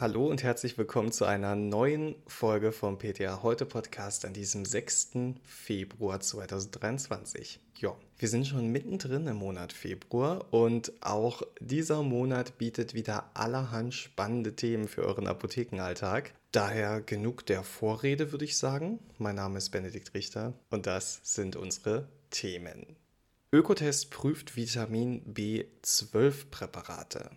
[0.00, 5.10] Hallo und herzlich willkommen zu einer neuen Folge vom PTA Heute Podcast an diesem 6.
[5.42, 7.60] Februar 2023.
[7.76, 13.92] Ja, wir sind schon mittendrin im Monat Februar und auch dieser Monat bietet wieder allerhand
[13.92, 16.32] spannende Themen für euren Apothekenalltag.
[16.50, 19.00] Daher genug der Vorrede, würde ich sagen.
[19.18, 22.96] Mein Name ist Benedikt Richter und das sind unsere Themen.
[23.52, 27.28] Ökotest prüft Vitamin B12 Präparate.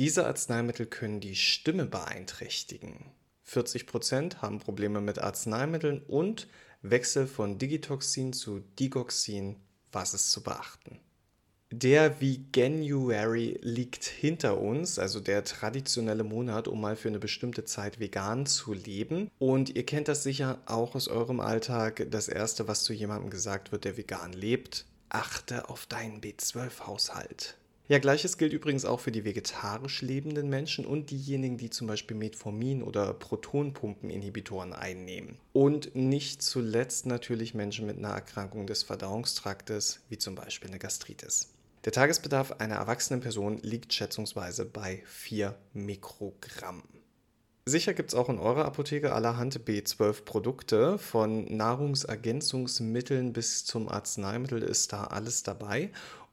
[0.00, 3.12] Diese Arzneimittel können die Stimme beeinträchtigen.
[3.46, 6.48] 40% haben Probleme mit Arzneimitteln und
[6.80, 9.56] Wechsel von Digitoxin zu Digoxin.
[9.92, 11.00] Was ist zu beachten?
[11.70, 18.00] Der Veganuary liegt hinter uns, also der traditionelle Monat, um mal für eine bestimmte Zeit
[18.00, 19.30] vegan zu leben.
[19.38, 22.06] Und ihr kennt das sicher auch aus eurem Alltag.
[22.10, 27.59] Das Erste, was zu jemandem gesagt wird, der vegan lebt, achte auf deinen B12-Haushalt.
[27.90, 32.16] Ja, gleiches gilt übrigens auch für die vegetarisch lebenden Menschen und diejenigen, die zum Beispiel
[32.16, 35.38] Metformin oder Protonpumpeninhibitoren einnehmen.
[35.52, 41.48] Und nicht zuletzt natürlich Menschen mit einer Erkrankung des Verdauungstraktes, wie zum Beispiel eine Gastritis.
[41.84, 46.84] Der Tagesbedarf einer erwachsenen Person liegt schätzungsweise bei 4 Mikrogramm.
[47.66, 50.96] Sicher gibt es auch in eurer Apotheke allerhand B12-Produkte.
[50.96, 55.90] Von Nahrungsergänzungsmitteln bis zum Arzneimittel ist da alles dabei.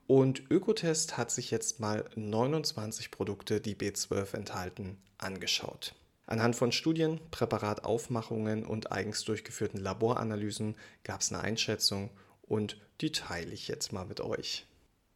[0.07, 5.95] Und Ökotest hat sich jetzt mal 29 Produkte, die B12 enthalten, angeschaut.
[6.25, 12.09] Anhand von Studien, Präparataufmachungen und eigens durchgeführten Laboranalysen gab es eine Einschätzung
[12.41, 14.65] und die teile ich jetzt mal mit euch.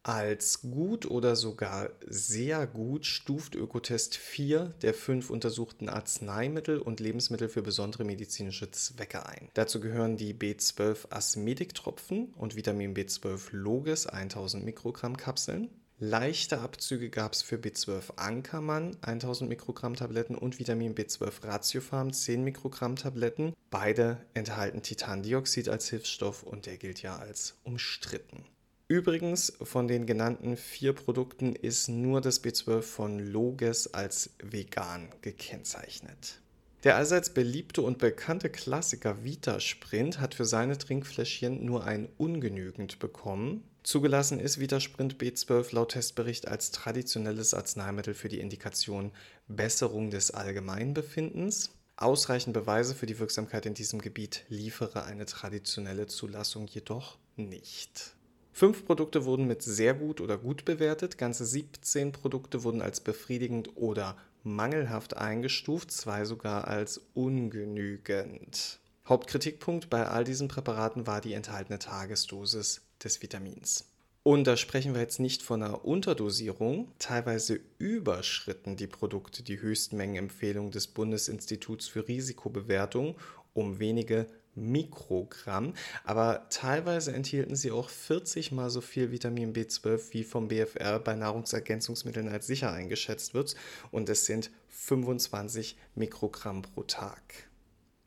[0.04, 7.50] Als gut oder sogar sehr gut stuft Ökotest 4 der fünf untersuchten Arzneimittel und Lebensmittel
[7.50, 9.50] für besondere medizinische Zwecke ein.
[9.54, 15.70] Dazu gehören die B12 Asmediktropfen und Vitamin B12 Loges 1000 Mikrogramm Kapseln.
[16.00, 22.44] Leichte Abzüge gab es für B12 Ankermann 1000 Mikrogramm Tabletten und Vitamin B12 Ratiofarm 10
[22.44, 23.54] Mikrogramm Tabletten.
[23.70, 28.46] Beide enthalten Titandioxid als Hilfsstoff und der gilt ja als umstritten.
[28.92, 36.42] Übrigens, von den genannten vier Produkten ist nur das B12 von Loges als vegan gekennzeichnet.
[36.84, 43.00] Der allseits beliebte und bekannte Klassiker Vita Sprint hat für seine Trinkfläschchen nur ein ungenügend
[43.00, 43.64] bekommen.
[43.84, 49.14] Zugelassen ist Vita Sprint B12 laut Testbericht als traditionelles Arzneimittel für die Indikation
[49.48, 51.70] Besserung des Allgemeinbefindens.
[51.96, 58.18] Ausreichend Beweise für die Wirksamkeit in diesem Gebiet liefere eine traditionelle Zulassung jedoch nicht.
[58.54, 63.78] Fünf Produkte wurden mit sehr gut oder gut bewertet, ganze 17 Produkte wurden als befriedigend
[63.78, 68.80] oder mangelhaft eingestuft, zwei sogar als ungenügend.
[69.08, 73.86] Hauptkritikpunkt bei all diesen Präparaten war die enthaltene Tagesdosis des Vitamins.
[74.24, 76.92] Und da sprechen wir jetzt nicht von einer Unterdosierung.
[77.00, 83.16] Teilweise überschritten die Produkte die Höchstmengenempfehlung des Bundesinstituts für Risikobewertung
[83.54, 85.74] um wenige Mikrogramm,
[86.04, 91.16] aber teilweise enthielten sie auch 40 mal so viel Vitamin B12 wie vom BFR bei
[91.16, 93.56] Nahrungsergänzungsmitteln als sicher eingeschätzt wird
[93.92, 97.50] und es sind 25 Mikrogramm pro Tag.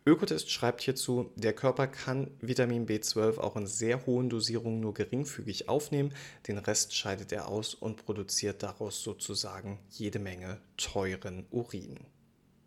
[0.07, 5.71] Ökotest schreibt hierzu, der Körper kann Vitamin B12 auch in sehr hohen Dosierungen nur geringfügig
[5.71, 6.13] aufnehmen,
[6.47, 12.01] den Rest scheidet er aus und produziert daraus sozusagen jede Menge teuren Urin.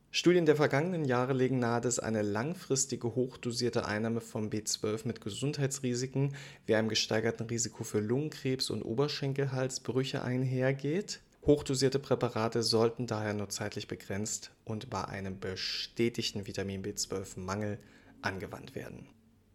[0.10, 6.34] Studien der vergangenen Jahre legen nahe, dass eine langfristige hochdosierte Einnahme von B12 mit Gesundheitsrisiken
[6.66, 11.20] wie einem gesteigerten Risiko für Lungenkrebs und Oberschenkelhalsbrüche einhergeht.
[11.46, 17.78] Hochdosierte Präparate sollten daher nur zeitlich begrenzt und bei einem bestätigten Vitamin B12-Mangel
[18.22, 19.08] angewandt werden.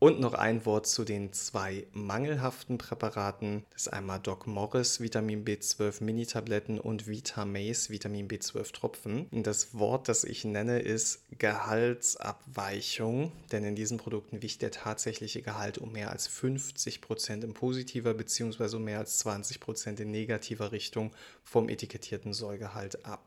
[0.03, 3.63] Und noch ein Wort zu den zwei mangelhaften Präparaten.
[3.71, 9.29] Das ist einmal Doc Morris Vitamin B12 Mini-Tabletten und Vitamace Vitamin B12 Tropfen.
[9.31, 15.79] Das Wort, das ich nenne, ist Gehaltsabweichung, denn in diesen Produkten wicht der tatsächliche Gehalt
[15.79, 18.75] um mehr als 50 Prozent in positiver bzw.
[18.75, 21.13] um mehr als 20 Prozent in negativer Richtung
[21.45, 23.23] vom etikettierten Sollgehalt ab.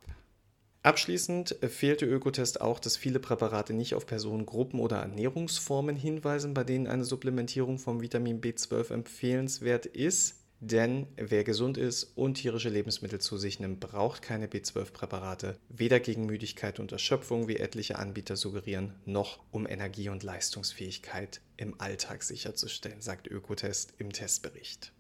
[0.86, 6.86] Abschließend fehlte Ökotest auch, dass viele Präparate nicht auf Personengruppen oder Ernährungsformen hinweisen, bei denen
[6.86, 10.44] eine Supplementierung vom Vitamin B12 empfehlenswert ist.
[10.60, 16.28] Denn wer gesund ist und tierische Lebensmittel zu sich nimmt, braucht keine B12-Präparate, weder gegen
[16.28, 23.02] Müdigkeit und Erschöpfung, wie etliche Anbieter suggerieren, noch um Energie und Leistungsfähigkeit im Alltag sicherzustellen,
[23.02, 24.92] sagt Ökotest im Testbericht.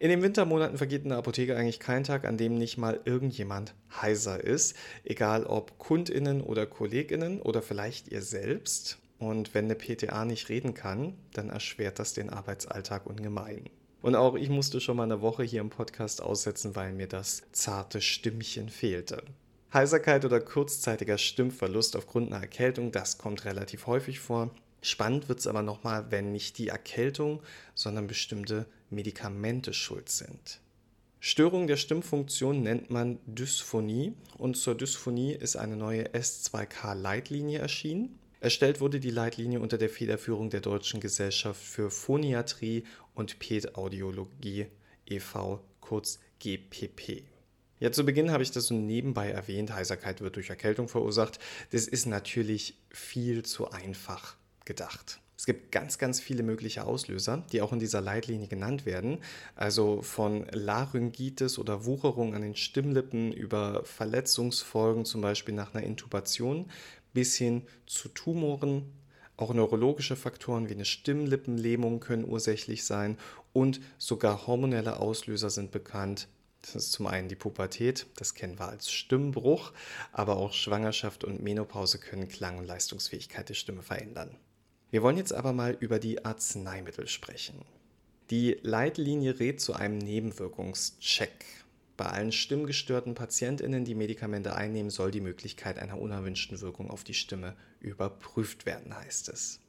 [0.00, 3.74] In den Wintermonaten vergeht in der Apotheke eigentlich kein Tag, an dem nicht mal irgendjemand
[4.00, 8.98] heiser ist, egal ob Kundinnen oder Kolleginnen oder vielleicht ihr selbst.
[9.18, 13.68] Und wenn eine PTA nicht reden kann, dann erschwert das den Arbeitsalltag ungemein.
[14.00, 17.42] Und auch ich musste schon mal eine Woche hier im Podcast aussetzen, weil mir das
[17.50, 19.24] zarte Stimmchen fehlte.
[19.74, 24.52] Heiserkeit oder kurzzeitiger Stimmverlust aufgrund einer Erkältung, das kommt relativ häufig vor.
[24.80, 27.42] Spannend wird es aber nochmal, wenn nicht die Erkältung,
[27.74, 30.60] sondern bestimmte Medikamente schuld sind.
[31.20, 38.18] Störung der Stimmfunktion nennt man Dysphonie und zur Dysphonie ist eine neue S2K-Leitlinie erschienen.
[38.40, 44.66] Erstellt wurde die Leitlinie unter der Federführung der Deutschen Gesellschaft für Phoniatrie und Pädaudiologie
[45.06, 47.24] e.V., kurz GPP.
[47.80, 51.38] Ja, zu Beginn habe ich das so nebenbei erwähnt, Heiserkeit wird durch Erkältung verursacht.
[51.70, 55.20] Das ist natürlich viel zu einfach gedacht.
[55.38, 59.18] Es gibt ganz, ganz viele mögliche Auslöser, die auch in dieser Leitlinie genannt werden.
[59.54, 66.68] Also von Laryngitis oder Wucherung an den Stimmlippen über Verletzungsfolgen, zum Beispiel nach einer Intubation,
[67.14, 68.92] bis hin zu Tumoren.
[69.36, 73.16] Auch neurologische Faktoren wie eine Stimmlippenlähmung können ursächlich sein
[73.52, 76.26] und sogar hormonelle Auslöser sind bekannt.
[76.62, 79.72] Das ist zum einen die Pubertät, das kennen wir als Stimmbruch,
[80.10, 84.36] aber auch Schwangerschaft und Menopause können Klang und Leistungsfähigkeit der Stimme verändern.
[84.90, 87.62] Wir wollen jetzt aber mal über die Arzneimittel sprechen.
[88.30, 91.44] Die Leitlinie rät zu einem Nebenwirkungscheck.
[91.96, 97.14] Bei allen stimmgestörten Patientinnen, die Medikamente einnehmen, soll die Möglichkeit einer unerwünschten Wirkung auf die
[97.14, 99.60] Stimme überprüft werden, heißt es.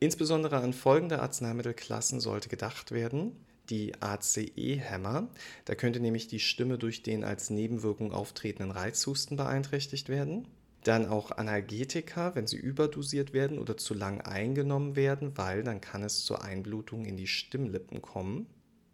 [0.00, 3.32] Insbesondere an folgende Arzneimittelklassen sollte gedacht werden.
[3.70, 5.28] Die ACE-Hämmer,
[5.64, 10.46] da könnte nämlich die Stimme durch den als Nebenwirkung auftretenden Reizhusten beeinträchtigt werden.
[10.86, 16.04] Dann auch Analgetika, wenn sie überdosiert werden oder zu lang eingenommen werden, weil dann kann
[16.04, 18.46] es zur Einblutung in die Stimmlippen kommen.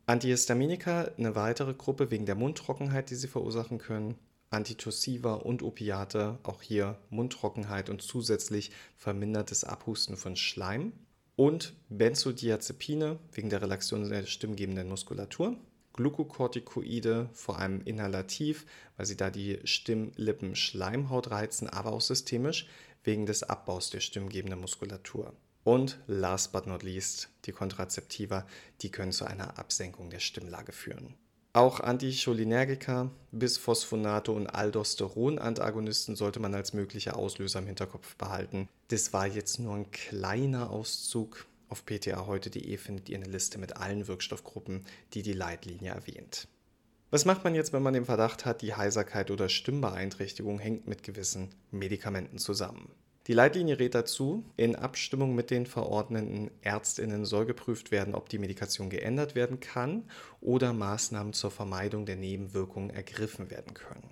[0.06, 4.14] Antihistaminika, eine weitere Gruppe wegen der Mundtrockenheit, die sie verursachen können.
[4.48, 10.94] Antitussiva und Opiate, auch hier Mundtrockenheit und zusätzlich vermindertes Abhusten von Schleim.
[11.36, 15.58] Und Benzodiazepine wegen der Relaxation der stimmgebenden Muskulatur.
[15.92, 18.66] Glukokortikoide, vor allem inhalativ,
[18.96, 22.66] weil sie da die Stimmlippen-Schleimhaut reizen, aber auch systemisch
[23.04, 25.34] wegen des Abbaus der stimmgebenden Muskulatur.
[25.64, 28.46] Und last but not least, die Kontrazeptiva,
[28.80, 31.14] die können zu einer Absenkung der Stimmlage führen.
[31.54, 38.70] Auch Anticholinergika, Bisphosphonate und Aldosteron-Antagonisten sollte man als mögliche Auslöser im Hinterkopf behalten.
[38.88, 44.06] Das war jetzt nur ein kleiner Auszug auf ptaheute.de findet ihr eine Liste mit allen
[44.06, 44.84] Wirkstoffgruppen,
[45.14, 46.46] die die Leitlinie erwähnt.
[47.10, 51.02] Was macht man jetzt, wenn man den Verdacht hat, die Heiserkeit oder Stimmbeeinträchtigung hängt mit
[51.02, 52.90] gewissen Medikamenten zusammen?
[53.26, 58.38] Die Leitlinie rät dazu, in Abstimmung mit den verordneten Ärztinnen soll geprüft werden, ob die
[58.38, 60.04] Medikation geändert werden kann
[60.40, 64.10] oder Maßnahmen zur Vermeidung der Nebenwirkungen ergriffen werden können.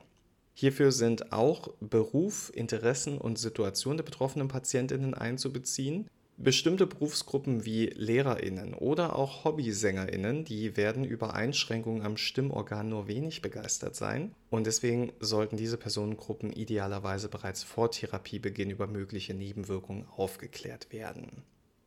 [0.55, 6.09] Hierfür sind auch Beruf, Interessen und Situation der betroffenen Patientinnen einzubeziehen,
[6.43, 13.43] Bestimmte Berufsgruppen wie Lehrerinnen oder auch Hobbysängerinnen, die werden über Einschränkungen am Stimmorgan nur wenig
[13.43, 20.91] begeistert sein und deswegen sollten diese Personengruppen idealerweise bereits vor Therapiebeginn über mögliche Nebenwirkungen aufgeklärt
[20.95, 21.43] werden.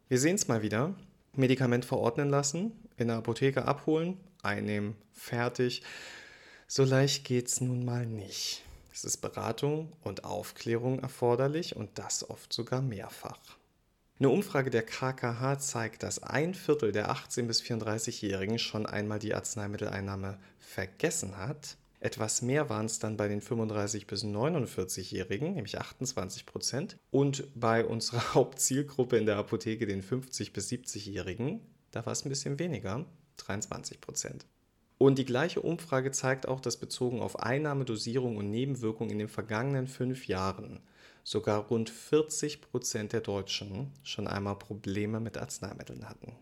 [0.07, 0.94] Wir sehen es mal wieder.
[1.35, 5.81] Medikament verordnen lassen, in der Apotheke abholen, einnehmen, fertig.
[6.67, 8.61] So leicht geht es nun mal nicht.
[8.91, 13.57] Es ist Beratung und Aufklärung erforderlich und das oft sogar mehrfach.
[14.24, 19.34] Eine Umfrage der KKH zeigt, dass ein Viertel der 18- bis 34-Jährigen schon einmal die
[19.34, 21.75] Arzneimitteleinnahme vergessen hat.
[22.00, 26.96] Etwas mehr waren es dann bei den 35- bis 49-Jährigen, nämlich 28 Prozent.
[27.12, 31.60] Und bei unserer Hauptzielgruppe in der Apotheke, den 50- bis 70-Jährigen,
[31.92, 34.46] da war es ein bisschen weniger, 23 Prozent.
[35.00, 39.27] Und die gleiche Umfrage zeigt auch, dass bezogen auf Einnahme, Dosierung und Nebenwirkung in den
[39.27, 40.80] vergangenen fünf Jahren
[41.24, 46.36] sogar rund 40 Prozent der Deutschen schon einmal Probleme mit Arzneimitteln hatten.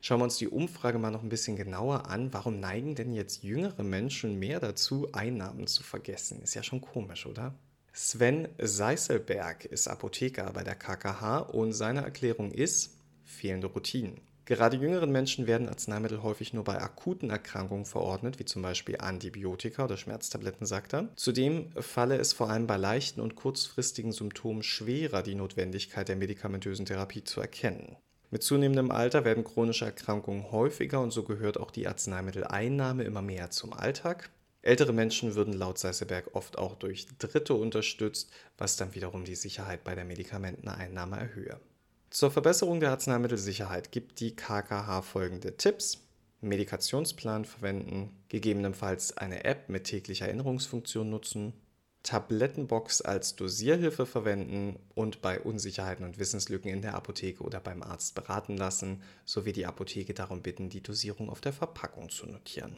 [0.00, 2.32] Schauen wir uns die Umfrage mal noch ein bisschen genauer an.
[2.32, 6.42] Warum neigen denn jetzt jüngere Menschen mehr dazu, Einnahmen zu vergessen?
[6.42, 7.54] Ist ja schon komisch, oder?
[7.92, 14.20] Sven Seiselberg ist Apotheker bei der KKH und seine Erklärung ist fehlende Routinen.
[14.46, 19.84] Gerade jüngeren Menschen werden Arzneimittel häufig nur bei akuten Erkrankungen verordnet, wie zum Beispiel Antibiotika
[19.84, 21.08] oder Schmerztabletten, sagt er.
[21.16, 26.84] Zudem falle es vor allem bei leichten und kurzfristigen Symptomen schwerer, die Notwendigkeit der medikamentösen
[26.84, 27.96] Therapie zu erkennen.
[28.30, 33.50] Mit zunehmendem Alter werden chronische Erkrankungen häufiger und so gehört auch die Arzneimitteleinnahme immer mehr
[33.50, 34.28] zum Alltag.
[34.60, 39.84] Ältere Menschen würden laut Seiseberg oft auch durch Dritte unterstützt, was dann wiederum die Sicherheit
[39.84, 41.60] bei der Medikamenteneinnahme erhöhe.
[42.14, 46.06] Zur Verbesserung der Arzneimittelsicherheit gibt die KKH folgende Tipps.
[46.42, 51.54] Medikationsplan verwenden, gegebenenfalls eine App mit täglicher Erinnerungsfunktion nutzen,
[52.04, 58.14] Tablettenbox als Dosierhilfe verwenden und bei Unsicherheiten und Wissenslücken in der Apotheke oder beim Arzt
[58.14, 62.76] beraten lassen, sowie die Apotheke darum bitten, die Dosierung auf der Verpackung zu notieren.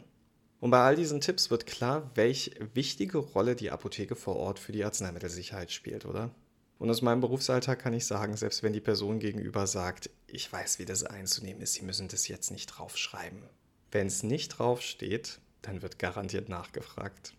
[0.59, 4.71] Und bei all diesen Tipps wird klar, welche wichtige Rolle die Apotheke vor Ort für
[4.71, 6.31] die Arzneimittelsicherheit spielt, oder?
[6.79, 10.79] Und aus meinem Berufsalltag kann ich sagen, selbst wenn die Person gegenüber sagt, ich weiß,
[10.79, 13.43] wie das einzunehmen ist, Sie müssen das jetzt nicht draufschreiben.
[13.91, 17.33] Wenn es nicht draufsteht, dann wird garantiert nachgefragt.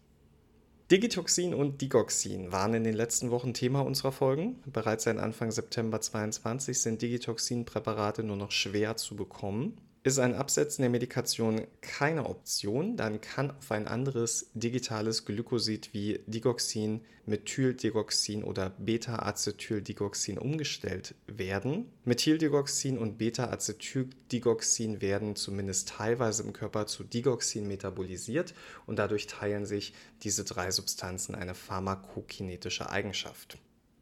[0.91, 4.63] Digitoxin und Digoxin waren in den letzten Wochen Thema unserer Folgen.
[4.65, 9.79] Bereits seit Anfang September 2022 sind Digitoxin-Präparate nur noch schwer zu bekommen.
[10.09, 16.21] Ist ein Absetzen der Medikation keine Option, dann kann auf ein anderes digitales Glykosid wie
[16.27, 21.93] Digoxin, Methyldigoxin oder Beta-Acetyldigoxin umgestellt werden.
[22.07, 28.55] Methyldigoxin und Beta-Acetyldigoxin werden zumindest teilweise im Körper zu Digoxin metabolisiert
[28.87, 33.59] und dadurch teilen sich diese drei Substanzen eine pharmakokinetische Eigenschaft.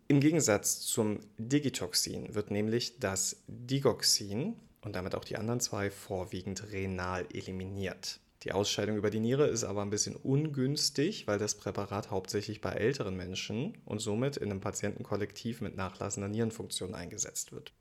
[0.07, 4.55] Im Gegensatz zum Digitoxin wird nämlich das Digoxin
[4.87, 8.21] und damit auch die anderen zwei vorwiegend renal eliminiert.
[8.45, 12.71] Die Ausscheidung über die Niere ist aber ein bisschen ungünstig, weil das Präparat hauptsächlich bei
[12.71, 17.73] älteren Menschen und somit in einem Patientenkollektiv mit nachlassender Nierenfunktion eingesetzt wird.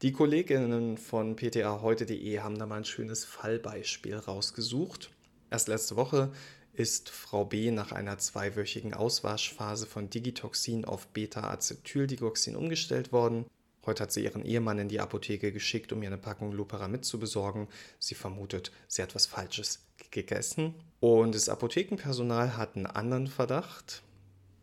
[0.00, 5.10] Die Kolleginnen von pta heute.de haben da mal ein schönes Fallbeispiel rausgesucht.
[5.50, 6.32] Erst letzte Woche
[6.72, 13.44] ist Frau B nach einer zweiwöchigen Auswaschphase von Digitoxin auf Beta-Acetyldigoxin umgestellt worden.
[13.86, 17.20] Heute hat sie ihren Ehemann in die Apotheke geschickt, um ihr eine Packung Loperamid zu
[17.20, 17.68] besorgen.
[18.00, 20.74] Sie vermutet, sie hat was Falsches gegessen.
[20.98, 24.02] Und das Apothekenpersonal hat einen anderen Verdacht,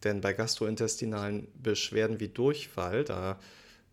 [0.04, 3.40] denn bei gastrointestinalen Beschwerden wie Durchfall, da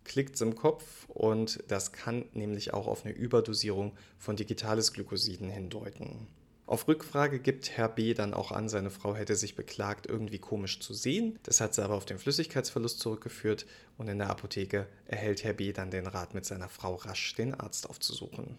[0.03, 5.49] klickt es im Kopf und das kann nämlich auch auf eine Überdosierung von digitales Glykosiden
[5.49, 6.27] hindeuten.
[6.71, 8.13] Auf Rückfrage gibt Herr B.
[8.13, 11.37] dann auch an, seine Frau hätte sich beklagt, irgendwie komisch zu sehen.
[11.43, 13.65] Das hat sie aber auf den Flüssigkeitsverlust zurückgeführt
[13.97, 15.73] und in der Apotheke erhält Herr B.
[15.73, 18.55] dann den Rat, mit seiner Frau rasch den Arzt aufzusuchen.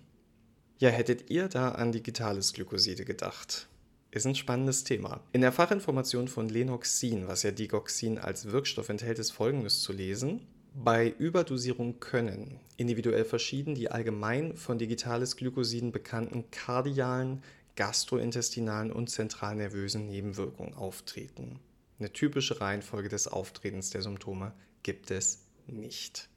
[0.77, 3.67] Ja, hättet ihr da an digitales Glykoside gedacht?
[4.11, 5.23] Ist ein spannendes Thema.
[5.33, 10.47] In der Fachinformation von Lenoxin, was ja Digoxin als Wirkstoff enthält, ist folgendes zu lesen.
[10.75, 17.43] Bei Überdosierung können individuell verschieden die allgemein von digitales Glykosiden bekannten kardialen,
[17.77, 21.59] gastrointestinalen und zentralnervösen Nebenwirkungen auftreten.
[21.99, 24.53] Eine typische Reihenfolge des Auftretens der Symptome
[24.83, 26.29] gibt es nicht.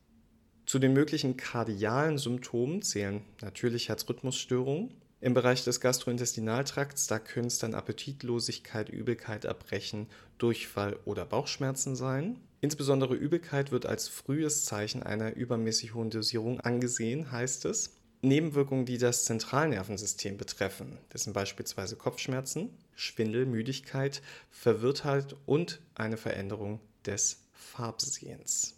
[0.65, 4.93] Zu den möglichen kardialen Symptomen zählen natürlich Herzrhythmusstörungen.
[5.21, 12.39] Im Bereich des Gastrointestinaltrakts, da können es dann Appetitlosigkeit, Übelkeit, Erbrechen, Durchfall oder Bauchschmerzen sein.
[12.61, 17.94] Insbesondere Übelkeit wird als frühes Zeichen einer übermäßig hohen Dosierung angesehen, heißt es.
[18.21, 20.97] Nebenwirkungen, die das Zentralnervensystem betreffen.
[21.09, 28.75] Das sind beispielsweise Kopfschmerzen, Schwindel, Müdigkeit, Verwirrtheit und eine Veränderung des Farbsehens.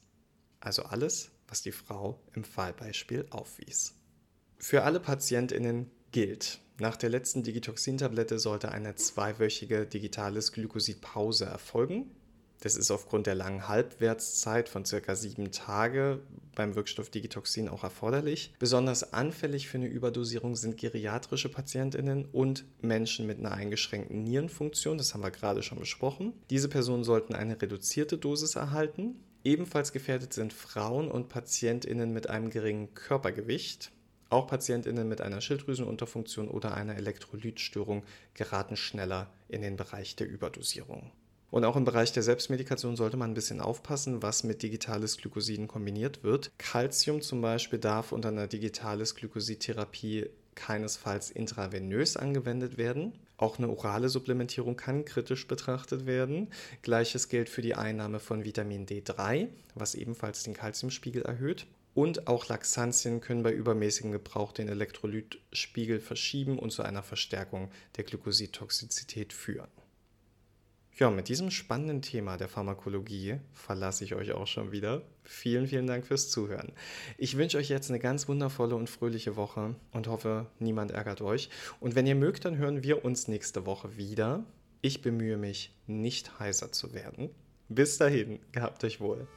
[0.59, 3.93] Also alles, was die Frau im Fallbeispiel aufwies.
[4.57, 12.11] Für alle Patientinnen gilt, nach der letzten Digitoxin-Tablette sollte eine zweiwöchige digitales Glykosidpause erfolgen.
[12.59, 16.21] Das ist aufgrund der langen Halbwertszeit von circa sieben Tage
[16.55, 18.53] beim Wirkstoff Digitoxin auch erforderlich.
[18.57, 24.97] Besonders anfällig für eine Überdosierung sind geriatrische Patientinnen und Menschen mit einer eingeschränkten Nierenfunktion.
[24.97, 26.33] Das haben wir gerade schon besprochen.
[26.49, 29.15] Diese Personen sollten eine reduzierte Dosis erhalten.
[29.43, 33.91] Ebenfalls gefährdet sind Frauen und Patientinnen mit einem geringen Körpergewicht.
[34.29, 41.11] Auch Patientinnen mit einer Schilddrüsenunterfunktion oder einer Elektrolytstörung geraten schneller in den Bereich der Überdosierung.
[41.49, 45.67] Und auch im Bereich der Selbstmedikation sollte man ein bisschen aufpassen, was mit digitales Glykosiden
[45.67, 46.51] kombiniert wird.
[46.57, 53.13] Calcium zum Beispiel darf unter einer digitales Glykosidtherapie keinesfalls intravenös angewendet werden.
[53.37, 56.49] Auch eine orale Supplementierung kann kritisch betrachtet werden.
[56.81, 61.67] Gleiches gilt für die Einnahme von Vitamin D3, was ebenfalls den Calciumspiegel erhöht.
[61.93, 68.03] Und auch Laxantien können bei übermäßigem Gebrauch den Elektrolytspiegel verschieben und zu einer Verstärkung der
[68.03, 69.69] Glykosidtoxizität führen.
[70.99, 75.03] Ja, mit diesem spannenden Thema der Pharmakologie verlasse ich euch auch schon wieder.
[75.23, 76.71] Vielen, vielen Dank fürs Zuhören.
[77.19, 81.51] Ich wünsche euch jetzt eine ganz wundervolle und fröhliche Woche und hoffe, niemand ärgert euch.
[81.79, 84.43] Und wenn ihr mögt, dann hören wir uns nächste Woche wieder.
[84.81, 87.29] Ich bemühe mich, nicht heißer zu werden.
[87.69, 89.27] Bis dahin, gehabt euch wohl.